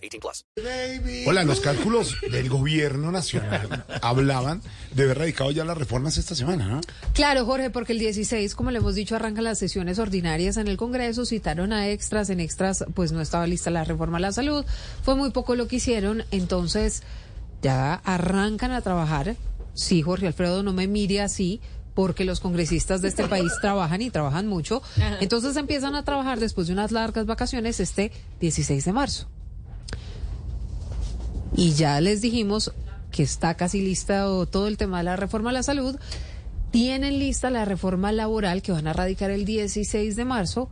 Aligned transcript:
18 0.00 0.20
plus. 0.20 0.46
Hola, 1.26 1.44
los 1.44 1.60
cálculos 1.60 2.16
del 2.30 2.48
gobierno 2.48 3.12
nacional 3.12 3.84
hablaban 4.02 4.62
de 4.94 5.04
haber 5.04 5.18
radicado 5.18 5.50
ya 5.50 5.64
las 5.64 5.76
reformas 5.76 6.16
esta 6.18 6.34
semana, 6.34 6.66
¿no? 6.66 6.80
Claro, 7.12 7.44
Jorge, 7.44 7.70
porque 7.70 7.92
el 7.92 7.98
16, 7.98 8.54
como 8.54 8.70
le 8.70 8.78
hemos 8.78 8.94
dicho, 8.94 9.16
arrancan 9.16 9.44
las 9.44 9.58
sesiones 9.58 9.98
ordinarias 9.98 10.56
en 10.56 10.68
el 10.68 10.76
Congreso, 10.76 11.24
citaron 11.24 11.72
a 11.72 11.88
extras, 11.88 12.30
en 12.30 12.40
extras 12.40 12.84
pues 12.94 13.12
no 13.12 13.20
estaba 13.20 13.46
lista 13.46 13.70
la 13.70 13.84
reforma 13.84 14.18
a 14.18 14.20
la 14.20 14.32
salud, 14.32 14.64
fue 15.02 15.14
muy 15.14 15.30
poco 15.30 15.54
lo 15.54 15.68
que 15.68 15.76
hicieron, 15.76 16.24
entonces 16.30 17.02
ya 17.62 17.94
arrancan 17.94 18.72
a 18.72 18.80
trabajar 18.80 19.36
Sí, 19.74 20.02
Jorge 20.02 20.26
Alfredo, 20.26 20.62
no 20.62 20.72
me 20.72 20.86
mire 20.86 21.20
así 21.20 21.60
porque 21.94 22.24
los 22.24 22.40
congresistas 22.40 23.02
de 23.02 23.08
este 23.08 23.26
país 23.26 23.52
trabajan 23.60 24.00
y 24.02 24.10
trabajan 24.10 24.46
mucho. 24.46 24.82
Entonces 25.20 25.56
empiezan 25.56 25.94
a 25.94 26.04
trabajar 26.04 26.38
después 26.38 26.66
de 26.66 26.72
unas 26.72 26.92
largas 26.92 27.26
vacaciones 27.26 27.80
este 27.80 28.12
16 28.40 28.84
de 28.84 28.92
marzo. 28.92 29.28
Y 31.56 31.72
ya 31.72 32.00
les 32.00 32.20
dijimos 32.20 32.72
que 33.10 33.22
está 33.22 33.54
casi 33.54 33.80
lista 33.80 34.24
todo 34.50 34.66
el 34.66 34.76
tema 34.76 34.98
de 34.98 35.04
la 35.04 35.16
reforma 35.16 35.50
a 35.50 35.52
la 35.52 35.62
salud. 35.62 35.96
Tienen 36.70 37.18
lista 37.18 37.50
la 37.50 37.64
reforma 37.64 38.12
laboral 38.12 38.62
que 38.62 38.72
van 38.72 38.86
a 38.86 38.92
radicar 38.92 39.30
el 39.30 39.44
16 39.44 40.14
de 40.14 40.24
marzo, 40.24 40.70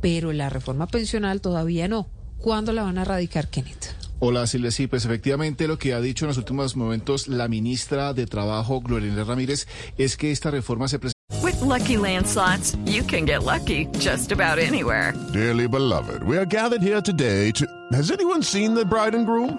pero 0.00 0.32
la 0.32 0.50
reforma 0.50 0.86
pensional 0.88 1.40
todavía 1.40 1.86
no. 1.86 2.08
¿Cuándo 2.38 2.72
la 2.72 2.82
van 2.82 2.98
a 2.98 3.04
radicar, 3.04 3.48
Kenneth? 3.48 3.94
Hola 4.18 4.46
Silvia, 4.46 4.70
sí, 4.70 4.86
pues 4.86 5.06
efectivamente 5.06 5.66
lo 5.66 5.78
que 5.78 5.94
ha 5.94 6.00
dicho 6.00 6.26
en 6.26 6.28
los 6.28 6.36
últimos 6.36 6.76
momentos 6.76 7.26
la 7.26 7.48
ministra 7.48 8.12
de 8.12 8.26
Trabajo, 8.26 8.82
Gloria 8.82 9.24
Ramírez, 9.24 9.66
es 9.96 10.18
que 10.18 10.30
esta 10.30 10.50
reforma 10.50 10.88
se 10.88 10.98
presenta. 10.98 11.18
With 11.42 11.60
lucky 11.62 11.96
landslots, 11.96 12.76
you 12.84 13.02
can 13.06 13.24
get 13.24 13.44
lucky 13.44 13.86
just 13.98 14.30
about 14.30 14.58
anywhere. 14.58 15.14
Dearly 15.32 15.66
beloved, 15.66 16.22
we 16.24 16.36
are 16.36 16.44
gathered 16.44 16.82
here 16.82 17.00
today 17.00 17.50
to. 17.52 17.64
Has 17.92 18.10
anyone 18.10 18.42
seen 18.42 18.74
the 18.74 18.84
bride 18.84 19.14
and 19.14 19.26
groom? 19.26 19.58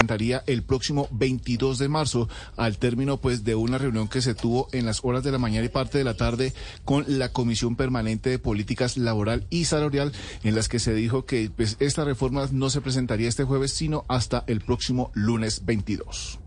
Presentaría 0.00 0.42
el 0.46 0.62
próximo 0.62 1.08
22 1.10 1.78
de 1.78 1.88
marzo 1.88 2.26
al 2.56 2.78
término 2.78 3.18
pues 3.18 3.44
de 3.44 3.54
una 3.54 3.76
reunión 3.76 4.08
que 4.08 4.22
se 4.22 4.34
tuvo 4.34 4.66
en 4.72 4.86
las 4.86 5.00
horas 5.04 5.24
de 5.24 5.30
la 5.30 5.36
mañana 5.36 5.66
y 5.66 5.68
parte 5.68 5.98
de 5.98 6.04
la 6.04 6.14
tarde 6.14 6.54
con 6.86 7.04
la 7.06 7.32
Comisión 7.32 7.76
Permanente 7.76 8.30
de 8.30 8.38
Políticas 8.38 8.96
Laboral 8.96 9.46
y 9.50 9.66
Salarial 9.66 10.12
en 10.42 10.54
las 10.54 10.70
que 10.70 10.78
se 10.78 10.94
dijo 10.94 11.26
que 11.26 11.50
pues 11.54 11.76
esta 11.80 12.04
reforma 12.04 12.48
no 12.50 12.70
se 12.70 12.80
presentaría 12.80 13.28
este 13.28 13.44
jueves 13.44 13.72
sino 13.72 14.06
hasta 14.08 14.42
el 14.46 14.62
próximo 14.62 15.10
lunes 15.12 15.66
22. 15.66 16.39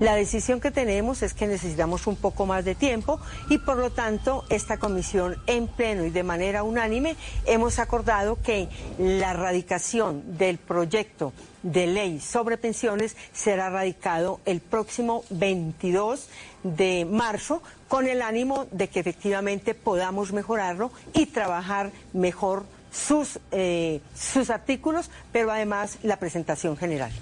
La 0.00 0.14
decisión 0.14 0.60
que 0.60 0.70
tenemos 0.70 1.22
es 1.22 1.34
que 1.34 1.46
necesitamos 1.46 2.06
un 2.06 2.16
poco 2.16 2.46
más 2.46 2.64
de 2.64 2.74
tiempo 2.74 3.20
y 3.50 3.58
por 3.58 3.76
lo 3.76 3.90
tanto 3.90 4.44
esta 4.48 4.78
comisión 4.78 5.36
en 5.46 5.66
pleno 5.66 6.06
y 6.06 6.10
de 6.10 6.22
manera 6.22 6.62
unánime 6.62 7.16
hemos 7.44 7.78
acordado 7.78 8.38
que 8.42 8.70
la 8.98 9.34
radicación 9.34 10.38
del 10.38 10.56
proyecto 10.56 11.34
de 11.62 11.86
ley 11.86 12.18
sobre 12.18 12.56
pensiones 12.56 13.14
será 13.34 13.68
radicado 13.68 14.40
el 14.46 14.60
próximo 14.60 15.22
22 15.28 16.30
de 16.62 17.04
marzo 17.04 17.62
con 17.86 18.08
el 18.08 18.22
ánimo 18.22 18.66
de 18.70 18.88
que 18.88 19.00
efectivamente 19.00 19.74
podamos 19.74 20.32
mejorarlo 20.32 20.90
y 21.12 21.26
trabajar 21.26 21.90
mejor 22.14 22.64
sus, 22.90 23.38
eh, 23.52 24.00
sus 24.14 24.48
artículos, 24.48 25.10
pero 25.30 25.52
además 25.52 25.98
la 26.02 26.16
presentación 26.16 26.78
general. 26.78 27.12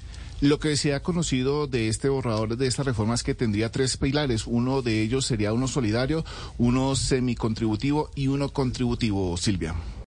Lo 0.40 0.60
que 0.60 0.76
se 0.76 0.94
ha 0.94 1.02
conocido 1.02 1.66
de 1.66 1.88
este 1.88 2.08
borrador 2.08 2.56
de 2.56 2.68
esta 2.68 2.84
reforma 2.84 3.14
es 3.14 3.24
que 3.24 3.34
tendría 3.34 3.72
tres 3.72 3.96
pilares. 3.96 4.46
Uno 4.46 4.82
de 4.82 5.02
ellos 5.02 5.26
sería 5.26 5.52
uno 5.52 5.66
solidario, 5.66 6.24
uno 6.58 6.94
semicontributivo 6.94 8.10
y 8.14 8.28
uno 8.28 8.48
contributivo, 8.50 9.36
Silvia. 9.36 9.74